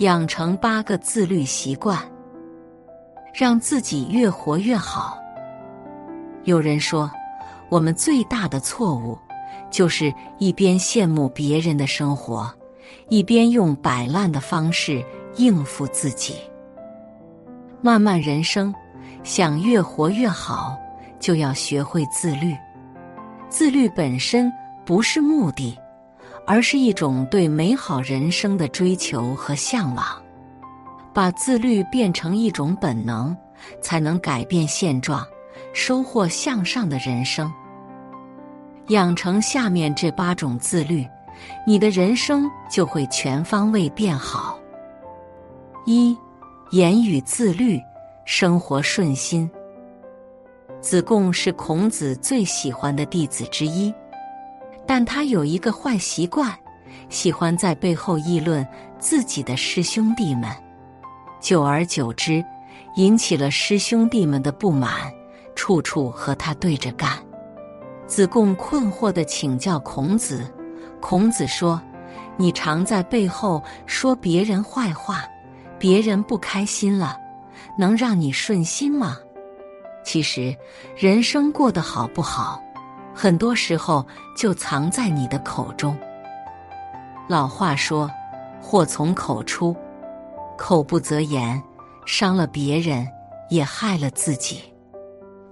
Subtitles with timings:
[0.00, 1.98] 养成八个自律习惯，
[3.34, 5.18] 让自己越活越好。
[6.44, 7.10] 有人说，
[7.68, 9.18] 我们最大的错误
[9.70, 12.50] 就是一边羡慕别人的生活，
[13.10, 15.04] 一边用摆烂的方式
[15.36, 16.36] 应付自己。
[17.82, 18.74] 漫漫人生，
[19.22, 20.78] 想越活越好，
[21.18, 22.56] 就要学会自律。
[23.50, 24.50] 自律本身
[24.86, 25.78] 不是目的。
[26.52, 30.04] 而是一种对美好人生的追求和向往，
[31.14, 33.36] 把自律变成一种本能，
[33.80, 35.24] 才能改变现状，
[35.72, 37.48] 收获向上的人生。
[38.88, 41.06] 养成下面这八种自律，
[41.64, 44.58] 你的人生就会全方位变好。
[45.86, 46.18] 一、
[46.72, 47.80] 言语自律，
[48.24, 49.48] 生活顺心。
[50.80, 53.94] 子贡是孔子最喜欢的弟子之一。
[54.92, 56.52] 但他有一个坏习惯，
[57.08, 58.66] 喜欢在背后议论
[58.98, 60.50] 自己的师兄弟们，
[61.40, 62.44] 久而久之，
[62.96, 64.90] 引起了师兄弟们的不满，
[65.54, 67.08] 处处和他对着干。
[68.08, 70.52] 子贡困惑地请教孔子，
[71.00, 71.80] 孔子说
[72.36, 75.22] ：“你常在背后说别人坏话，
[75.78, 77.16] 别人不开心了，
[77.78, 79.18] 能让你顺心吗？
[80.02, 80.52] 其实，
[80.96, 82.60] 人生过得好不好？”
[83.22, 85.94] 很多时候就藏在你的口中。
[87.28, 88.10] 老话说
[88.62, 89.76] ：“祸从口出，
[90.56, 91.62] 口不择言，
[92.06, 93.06] 伤了别人
[93.50, 94.62] 也害了自己。”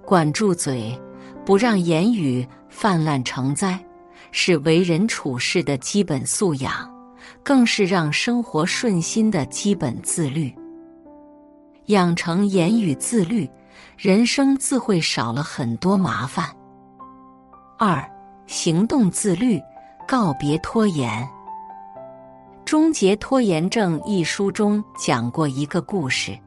[0.03, 0.99] 管住嘴，
[1.45, 3.79] 不让言语泛滥成灾，
[4.31, 6.91] 是为人处事的基本素养，
[7.43, 10.51] 更是让生活顺心的基本自律。
[11.85, 13.47] 养成言语自律，
[13.95, 16.49] 人生自会少了很多麻烦。
[17.81, 18.05] 二，
[18.45, 19.57] 行动自律，
[20.05, 21.09] 告别拖延。
[22.65, 26.37] 《终结拖延症》一书中讲过一个故事：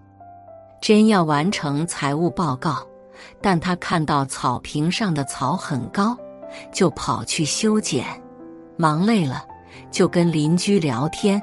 [0.79, 2.87] 真要完成财务报告，
[3.41, 6.15] 但他看到草坪上的草很高，
[6.71, 8.05] 就跑去修剪。
[8.77, 9.43] 忙累了，
[9.91, 11.41] 就跟邻居聊天，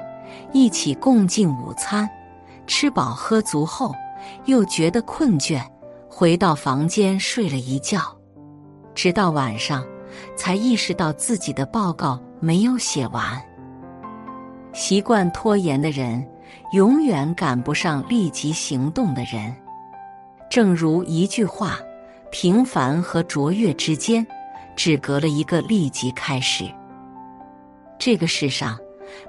[0.52, 2.08] 一起共进午餐。
[2.64, 3.92] 吃饱喝足后，
[4.44, 5.60] 又觉得困倦，
[6.08, 8.00] 回到房间睡了一觉。
[9.02, 9.82] 直到晚上，
[10.36, 13.42] 才意识到自己的报告没有写完。
[14.74, 16.22] 习惯拖延的人，
[16.74, 19.56] 永远赶不上立即行动的人。
[20.50, 21.78] 正如一句话
[22.30, 24.26] ：“平凡和卓越之间，
[24.76, 26.70] 只隔了一个立即开始。”
[27.98, 28.78] 这个世上，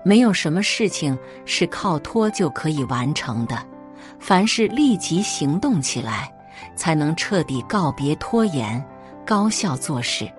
[0.03, 3.57] 没有什么事情是靠拖就可以完成的。
[4.19, 6.29] 凡是立即行动起来，
[6.75, 8.85] 才能彻底告别拖延。
[9.31, 10.29] 高效做事，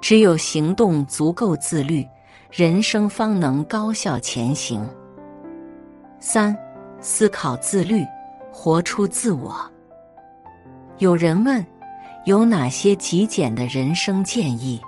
[0.00, 2.08] 只有行动足够自律，
[2.50, 4.88] 人生方能高效前行。
[6.18, 6.56] 三、
[7.02, 8.02] 思考自律，
[8.50, 9.54] 活出自我。
[10.96, 11.62] 有人问，
[12.24, 14.80] 有哪些极简的人生建议？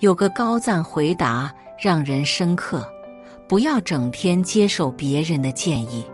[0.00, 2.84] 有个高赞回答让人深刻：
[3.48, 6.04] 不要整天接受别人的建议，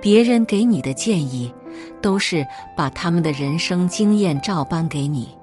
[0.00, 1.52] 别人给你的建议。
[2.00, 5.36] 都是把他们的人生经验照搬给你，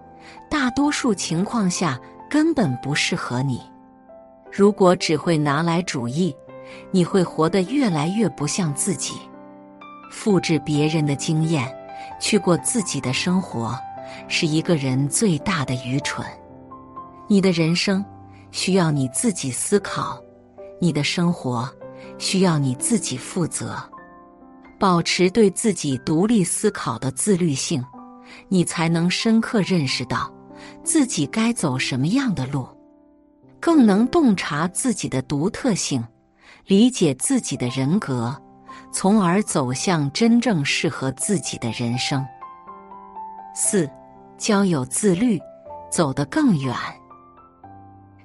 [0.50, 2.00] 大多数情况下
[2.30, 3.62] 根本不适合你。
[4.52, 6.36] 如果只会拿来主义，
[6.92, 9.16] 你会活得越来越不像自己。
[10.12, 11.74] 复制别人的经验
[12.20, 13.78] 去过自己的生活，
[14.28, 16.26] 是一个人最大的愚蠢。
[17.28, 18.04] 你的人生
[18.52, 20.22] 需要你自己思考，
[20.82, 21.70] 你的生活
[22.18, 23.82] 需要你自己负责，
[24.82, 27.86] 保持对自己独立思考的自律性，
[28.50, 30.34] 你才能深刻认识到
[30.84, 32.68] 自己该走什么样的路，
[33.60, 36.04] 更能洞察自己的独特性，
[36.66, 38.36] 理解自己的人格，
[38.92, 42.26] 从而走向真正适合自己的人生。
[43.54, 43.88] 四，
[44.36, 45.40] 交友自律，
[45.92, 46.76] 走得更远。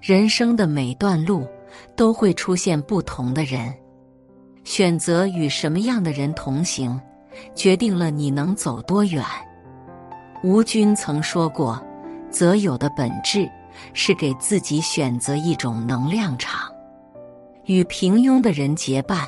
[0.01, 1.47] 人生的每段路
[1.95, 3.75] 都会出现不同的人，
[4.67, 7.01] 选择与什么样的人同行，
[7.55, 9.25] 决定了你能走多远。
[10.43, 11.81] 吴军曾说过
[12.31, 13.49] ：“择友的本质
[13.95, 16.69] 是给自己选择一种能量场。
[17.67, 19.25] 与平庸的人结伴，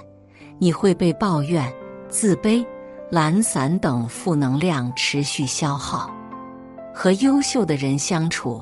[0.58, 1.72] 你会被抱怨、
[2.08, 2.66] 自卑、
[3.08, 6.10] 懒散等负能量持续消耗；
[6.92, 8.60] 和优秀的人相处。”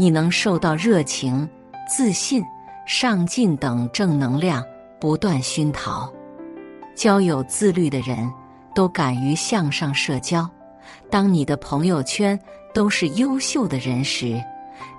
[0.00, 1.48] 你能受到热情、
[1.88, 2.42] 自信、
[2.86, 4.64] 上进等正能量
[5.00, 6.12] 不断熏陶。
[6.94, 8.30] 交友自律的人
[8.74, 10.48] 都敢于向上社交。
[11.10, 12.38] 当你的朋友圈
[12.74, 14.42] 都是优秀的人时，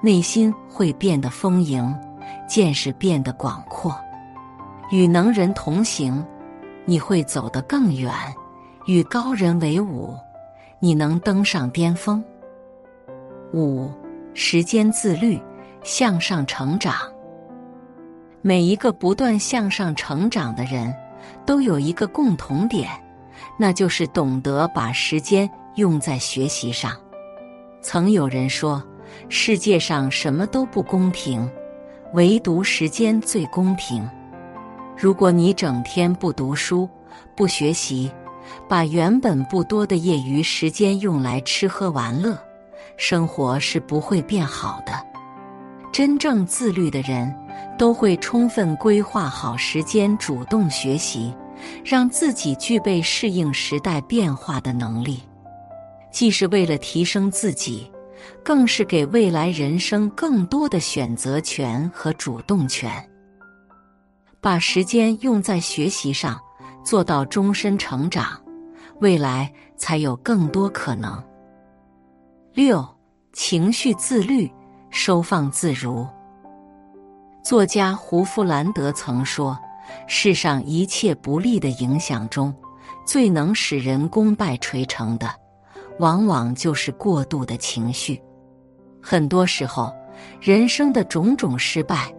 [0.01, 1.93] 内心会变得丰盈，
[2.47, 3.95] 见识变得广阔。
[4.91, 6.25] 与能人同行，
[6.85, 8.11] 你会走得更远；
[8.85, 10.15] 与高人为伍，
[10.79, 12.23] 你能登上巅峰。
[13.53, 13.91] 五。
[14.35, 15.41] 时间自律，
[15.83, 16.95] 向上成长。
[18.41, 20.94] 每一个不断向上成长的人，
[21.45, 22.89] 都有一个共同点，
[23.57, 26.91] 那就是懂得把时间用在学习上。
[27.81, 28.81] 曾有人说，
[29.27, 31.50] 世界上什么都不公平，
[32.13, 34.07] 唯独时间最公平。
[34.97, 36.89] 如果你整天不读书、
[37.35, 38.12] 不学习，
[38.68, 42.38] 把原本不多的业余时间用来吃喝玩乐。
[42.95, 44.94] 生活是不会变好的。
[45.92, 47.33] 真正自律的人，
[47.79, 51.33] 都会充分规划好时间，主动学习，
[51.83, 55.23] 让自己具备适应时代变化的能力。
[56.11, 57.89] 既是为了提升自己，
[58.43, 62.91] 更是给未来人生更多的选择权和主动权。
[64.41, 66.37] 把时间用在学习上，
[66.83, 68.37] 做到终身成长，
[68.99, 71.23] 未来才有更多可能。
[72.53, 72.85] 六，
[73.31, 74.51] 情绪自律，
[74.89, 76.05] 收放自如。
[77.44, 79.57] 作家胡夫兰德曾说
[80.07, 82.53] ：“世上一切不利的影响中，
[83.06, 85.30] 最能使人功败垂成的，
[86.00, 88.21] 往往就是过度的情绪。
[89.01, 89.91] 很多时候，
[90.41, 92.13] 人生的种种失败，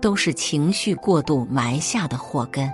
[0.00, 2.70] 都是情绪过度埋下的祸根。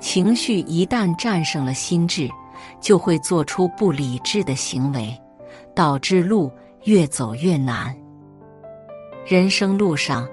[0.00, 2.28] 情绪一旦战胜了心智，
[2.80, 5.16] 就会做出不理智的行为。”
[5.72, 6.52] 导致路
[6.84, 7.92] 越走越难。
[9.26, 10.28] 人生路上，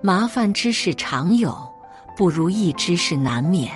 [0.00, 1.56] 麻烦之事常有，
[2.16, 3.72] 不如意之事难免。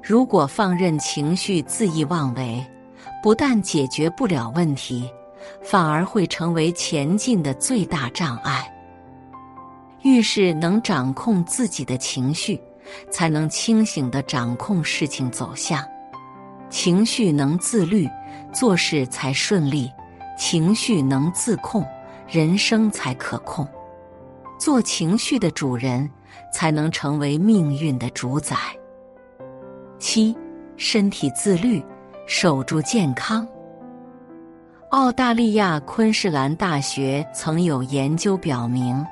[0.00, 2.64] 如果放任情绪恣意妄为，
[3.20, 5.10] 不但解决不了问题，
[5.60, 8.70] 反而会成为前进的最大障碍。
[10.02, 12.60] 遇事能掌控自己的情绪，
[13.10, 15.82] 才能清醒的掌控事情走向。
[16.70, 18.08] 情绪能自律，
[18.52, 19.90] 做事才顺利。
[20.38, 21.84] 情绪能自控，
[22.28, 23.66] 人生才可控。
[24.58, 26.08] 做情绪的主人，
[26.52, 28.56] 才能成为命运的主宰。
[29.98, 30.36] 七，
[30.76, 31.84] 身体自律，
[32.26, 33.46] 守住健康。
[34.90, 39.04] 澳大利亚昆士兰大学曾有研究表明，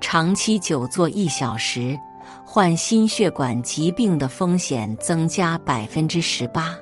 [0.00, 1.98] 长期久坐一小时，
[2.44, 6.74] 患心血管疾病的风险增加百分之十八；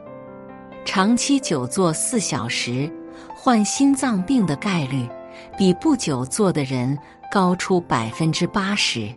[0.85, 2.91] 长期久坐四小时。
[3.35, 5.09] 患心脏病的概率
[5.57, 6.97] 比不久坐的人
[7.31, 9.13] 高出百分之八十。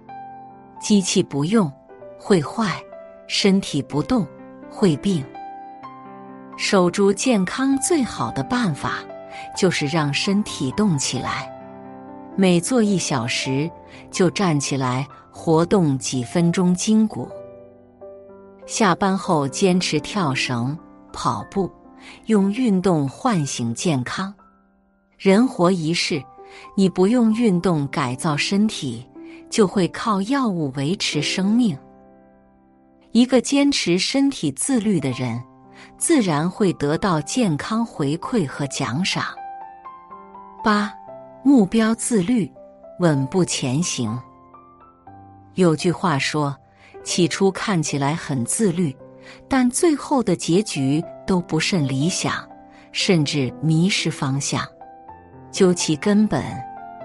[0.80, 1.72] 机器不用
[2.18, 2.82] 会坏，
[3.28, 4.28] 身体不动
[4.70, 5.24] 会病。
[6.58, 9.00] 守住健康最好的办法
[9.58, 11.52] 就是让身体动起来，
[12.36, 13.70] 每坐一小时
[14.10, 17.30] 就站起来活动几分钟筋骨。
[18.66, 20.78] 下班后坚持跳绳、
[21.12, 21.72] 跑步。
[22.26, 24.34] 用运动唤醒健康。
[25.20, 26.24] 人活一世，
[26.76, 29.08] 你不用运动改造身体，
[29.50, 31.78] 就会靠药物维持生命。
[33.12, 35.42] 一个坚持身体自律的人，
[35.98, 39.26] 自然会得到健康回馈和奖赏。
[40.64, 40.94] 八，
[41.44, 42.52] 目标自律，
[43.00, 44.18] 稳步前行。
[45.56, 46.56] 有句话说
[47.04, 48.96] ：“起初看起来很自律。”
[49.48, 52.48] 但最后的结局都不甚理想，
[52.92, 54.66] 甚至迷失方向。
[55.52, 56.44] 究其根本，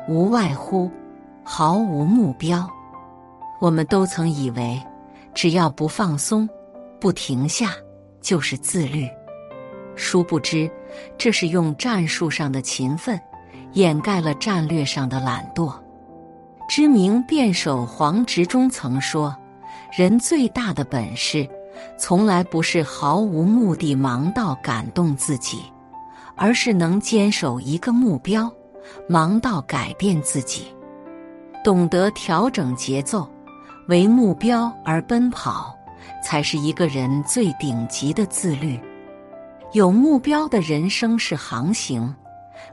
[0.08, 0.90] 无外乎
[1.42, 2.68] 毫无目标。
[3.60, 4.80] 我们都曾以为，
[5.34, 6.48] 只要不放松、
[7.00, 7.72] 不停下，
[8.20, 9.08] 就是自律。
[9.94, 10.70] 殊不知，
[11.16, 13.18] 这是用战术上的勤奋
[13.72, 15.72] 掩盖了战略上的懒惰。
[16.68, 19.34] 知名辩手黄执中曾说
[19.96, 21.48] ：“人最大的本事，
[21.96, 25.62] 从来不是毫无目的忙到感动自己，
[26.36, 28.52] 而是能坚守一个目标，
[29.08, 30.66] 忙到改变自己，
[31.64, 33.28] 懂得调整节奏。”
[33.88, 35.72] 为目标而奔跑，
[36.20, 38.80] 才是一个人最顶级的自律。
[39.74, 42.12] 有目标的人生是航行，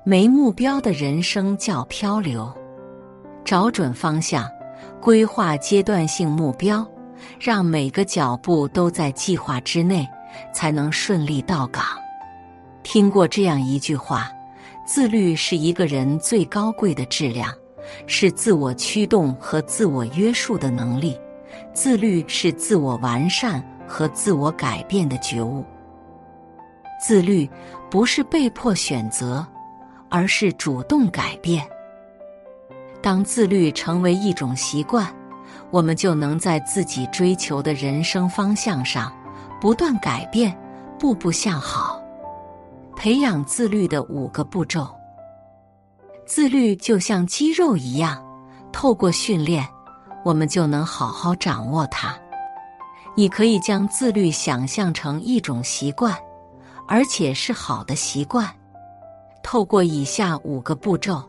[0.04, 2.52] 没目标的人生叫漂流。
[3.46, 4.50] 找准方向，
[5.00, 6.84] 规划阶段性目标，
[7.40, 10.08] 让每个脚步都在计划之内，
[10.52, 11.86] 才能顺利到岗。
[12.84, 14.30] 听过这样一句话：
[14.86, 17.52] 自律是一个人最高贵的质量。
[18.08, 21.20] 是自我驱动和自我约束的能力，
[21.74, 25.66] 自律是自我完善和自我改变的觉悟。
[27.00, 27.48] 自律
[27.92, 29.46] 不是被迫选择，
[30.10, 31.68] 而是主动改变。
[33.02, 35.14] 当自律成为一种习惯，
[35.70, 39.12] 我们就能在自己追求的人生方向上
[39.60, 40.58] 不断改变，
[40.98, 42.02] 步步向好。
[42.96, 44.88] 培养自律的五个步骤。
[46.26, 48.24] 自律就像肌肉一样，
[48.72, 49.68] 透过训练，
[50.24, 52.18] 我们就能好好掌握它。
[53.16, 56.18] 你可以将自律想象成一种习惯，
[56.88, 58.50] 而且是好的习惯。
[59.44, 61.22] 透过以下五个步骤，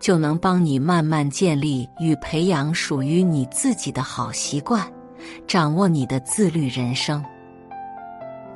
[0.00, 4.90] 就能帮你慢慢建立与培养属于你自己的好习惯，
[5.46, 7.22] 掌握你的自律人生。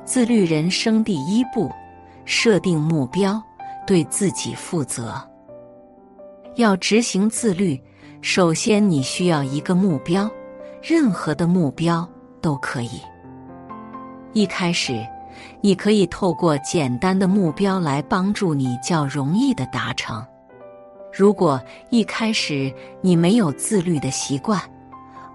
[0.03, 1.71] 自律人生第一步，
[2.25, 3.41] 设定目标，
[3.85, 5.15] 对自己负责。
[6.55, 7.81] 要执行自律，
[8.21, 10.29] 首先你需要一个目标，
[10.81, 12.07] 任何的目标
[12.41, 13.01] 都可以。
[14.33, 15.05] 一开始，
[15.61, 20.23] 你可以透过简单的目标来帮助你较容易的达成。
[21.11, 24.59] 如果一开始你没有自律的习惯，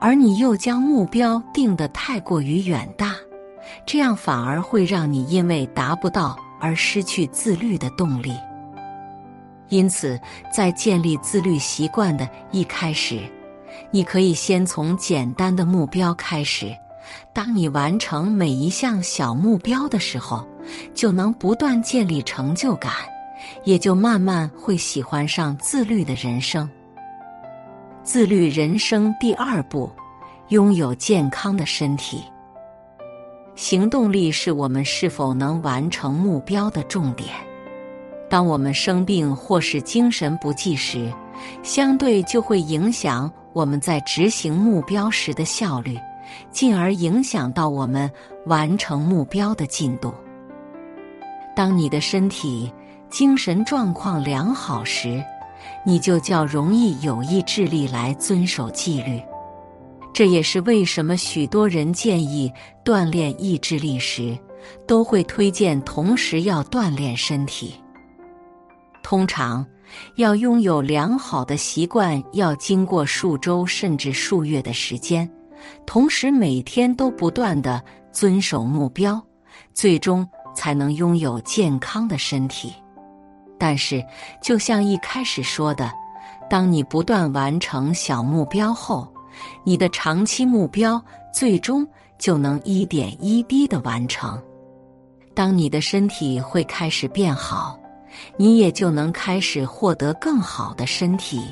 [0.01, 3.15] 而你又将目标定得太过于远大，
[3.85, 8.33] 这样反而会让你因为达不到而失去自律的动力。
[9.69, 10.19] 因此，
[10.53, 13.21] 在建立自律习惯的一开始，
[13.91, 16.75] 你可以先从简单的目标开始。
[17.33, 20.47] 当你完成每一项小目标的时候，
[20.95, 22.93] 就能不断建立成就感，
[23.65, 26.69] 也就慢慢会喜欢上自律的人生。
[28.03, 29.91] 自律人生第二步，
[30.49, 32.25] 拥有健康的身体。
[33.59, 37.29] 行动力是我们是否能完成目标的重点。
[38.31, 41.13] 当我们生病或是精神不济时，
[41.65, 45.99] 相对就会影响我们在执行目标时的效率，
[46.53, 48.09] 进而影响到我们
[48.47, 50.15] 完成目标的进度。
[51.57, 52.73] 当你的身体、
[53.11, 55.21] 精神状况良好时，
[55.85, 59.21] 你就较容易有意志力来遵守纪律。
[60.13, 62.53] 这也是为什么许多人建议
[62.85, 64.37] 锻炼意志力时，
[64.87, 67.75] 都会推荐同时要锻炼身体。
[69.05, 69.65] 通常，
[70.17, 75.31] 要拥有良好的习惯，要经过数周甚至数月的时间，
[75.87, 79.23] 同时每天都不断的遵守目标，
[79.73, 82.75] 最终才能拥有健康的身体。
[83.57, 84.05] 但是，
[84.43, 85.91] 就像一开始说的，
[86.51, 89.11] 当你不断完成小目标后，
[89.65, 91.03] 你的长期目标
[91.33, 91.87] 最终
[92.19, 94.41] 就能一点一滴的完成。
[95.35, 97.79] 当你的身体会开始变好。
[98.37, 101.45] 你也就能开始获得更好的身体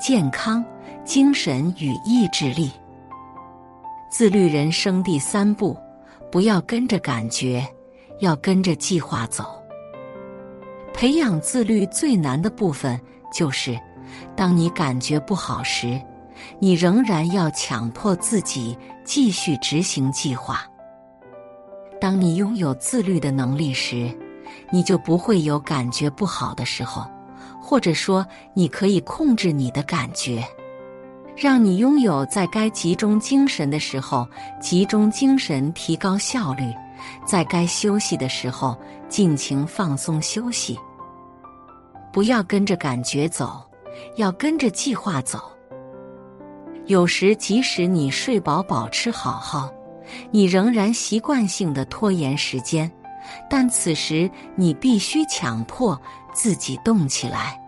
[0.00, 0.64] 健康、
[1.04, 2.70] 精神与意志力。
[4.10, 5.76] 自律人生第三步，
[6.30, 7.66] 不要跟着感觉，
[8.20, 9.44] 要跟着计划走。
[10.92, 13.00] 培养自律最难的部分
[13.32, 13.76] 就是，
[14.36, 16.00] 当你感觉不好时，
[16.58, 20.64] 你仍然要强迫自己继续执行计划。
[22.00, 24.14] 当你拥有自律的能力时。
[24.70, 27.06] 你就不会有感觉不好的时候，
[27.60, 30.42] 或者说，你可以控制你的感觉，
[31.36, 34.26] 让你拥有在该集中精神的时候
[34.60, 36.66] 集中精神，提高效率；
[37.26, 38.76] 在该休息的时候
[39.08, 40.78] 尽情放松休息。
[42.12, 43.62] 不要跟着感觉走，
[44.16, 45.40] 要跟着计划走。
[46.86, 49.70] 有时，即使你睡饱饱、吃好好，
[50.30, 52.90] 你仍然习惯性的拖延时间。
[53.48, 55.98] 但此时你必须强迫
[56.34, 57.58] 自己动起来。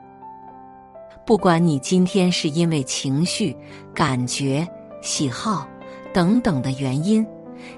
[1.25, 3.57] 不管你今天是因为情绪、
[3.95, 4.67] 感觉、
[5.01, 5.67] 喜好
[6.13, 7.25] 等等的原因，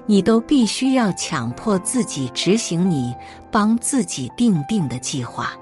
[0.05, 3.15] 你都必须要强迫自己执行你
[3.51, 5.53] 帮自己定定的计划。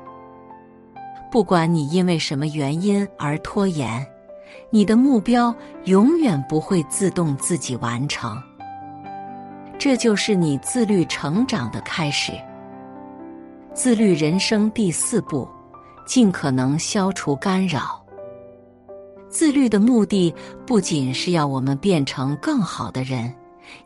[1.30, 4.04] 不管你因为什么原因而拖延，
[4.76, 5.56] 你的目标
[5.86, 8.38] 永远不会自动自己完成。
[9.80, 12.34] 这就是你自律成长的开始。
[13.74, 15.48] 自律人生第四步，
[16.06, 18.06] 尽可能消除干扰。
[19.30, 20.36] 自律的目的
[20.68, 23.34] 不仅是要我们变成更好的人，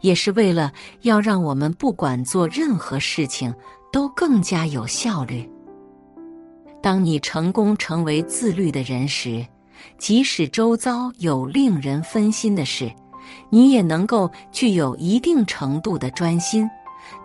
[0.01, 3.53] 也是为了要让我们不管做任何事情
[3.93, 5.47] 都更加有效率。
[6.81, 9.45] 当你成功成为自律的人时，
[9.97, 12.91] 即使周遭有令人分心的事，
[13.49, 16.69] 你也能够具有一定程度的专心。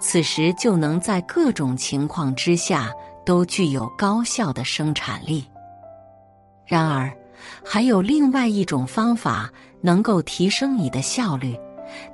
[0.01, 2.91] 此时就能在各种情况之下
[3.25, 5.45] 都具有高效的生产力。
[6.67, 7.13] 然而，
[7.65, 9.51] 还有另外一种方法
[9.83, 11.55] 能够提升你的效率，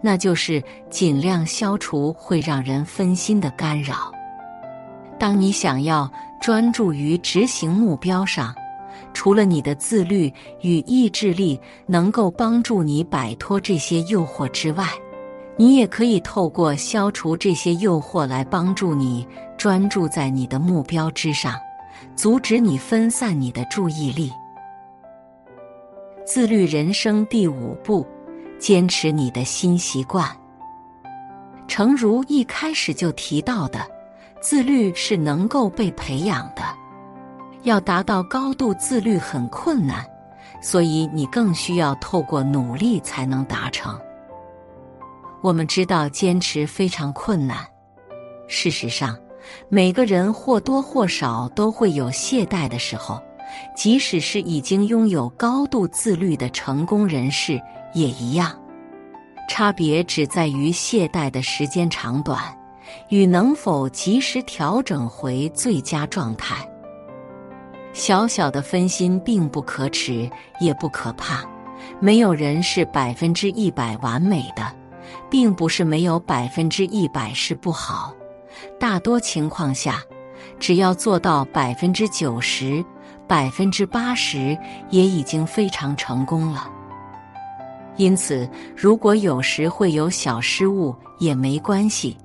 [0.02, 4.12] 那就是尽量消除会让人分心的干扰。
[5.18, 8.52] 当你想要专注于执行目标上，
[9.12, 14.86] 除了你的自律与意志力能够帮助你摆脱这些诱惑之外，
[15.56, 19.26] 你也可以透过消除这些诱惑来帮助你
[19.58, 21.54] 专注在你的目标之上，
[22.14, 24.32] 阻止你分散你的注意力。
[26.24, 28.06] 自律人生第五步：
[28.58, 30.26] 坚持你的新习惯。
[31.68, 33.80] 诚如一开始就提到的。
[34.42, 36.62] 自律是能够被培养的，
[37.62, 40.04] 要达到高度自律很困难，
[40.62, 43.98] 所以你更需要透过努力才能达成。
[45.42, 47.58] 我们知道坚持非常困难，
[48.46, 49.16] 事实上，
[49.68, 53.20] 每个人或多或少都会有懈怠的时候，
[53.74, 57.60] 即使是已经拥有高度自律的成功人士
[57.94, 58.52] 也一样，
[59.48, 62.40] 差别只在于懈怠的时间长短。
[63.08, 66.68] 与能否及时调整回最佳状态，
[68.00, 70.26] 小小的分心并不可耻，
[70.58, 71.44] 也不可怕。
[72.00, 74.74] 没有人是百分之一百完美的，
[75.30, 78.14] 并不是没有百分之一百是不好。
[78.78, 80.02] 大多情况下，
[80.58, 82.82] 只要做到百分之九十、
[83.28, 84.56] 百分之八十，
[84.88, 86.70] 也已经非常成功了。
[87.98, 92.16] 因此，如果有时会有小失误，也没关系。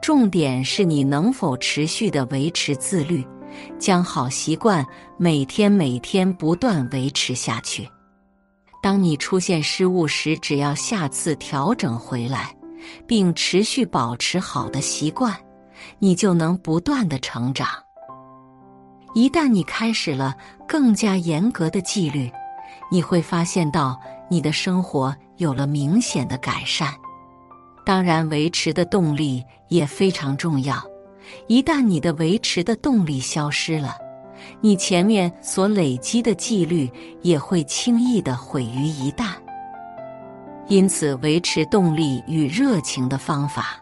[0.00, 3.22] 重点是你能否持续的维持自律，
[3.78, 4.84] 将好习惯
[5.16, 7.88] 每天每天不断维持下去。
[8.82, 12.54] 当你出现失误时，只要下次调整回来，
[13.06, 15.36] 并持续保持好的习惯，
[15.98, 17.68] 你就能不断的成长。
[19.14, 20.34] 一旦你开始了
[20.66, 22.30] 更加严格的纪律，
[22.90, 26.94] 你会发现到你的生活有了明显的改善。
[27.84, 30.76] 当然，维持的动力也非常重要。
[31.46, 33.96] 一旦你的维持的动力消失了，
[34.60, 36.90] 你前面所累积的纪律
[37.22, 39.32] 也会轻易的毁于一旦。
[40.68, 43.80] 因此，维持动力与热情的方法，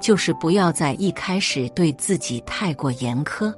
[0.00, 3.52] 就是不要在一开始对自己太过严苛，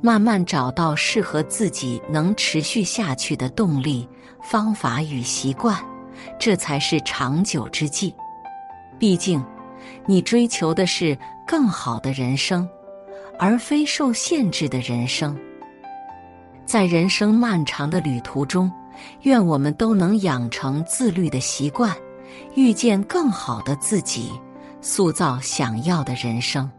[0.00, 4.08] 慢慢找到适合自己能持续下去的动力、
[4.42, 5.78] 方法与习惯，
[6.38, 8.14] 这才是长久之计。
[8.98, 9.44] 毕竟，
[10.06, 12.68] 你追求的是更好的人生，
[13.38, 15.36] 而非受限制的人生。
[16.64, 18.70] 在人生漫长的旅途中，
[19.22, 21.94] 愿我们都能养成自律的习惯，
[22.54, 24.32] 遇见更好的自己，
[24.80, 26.70] 塑造想要的人生。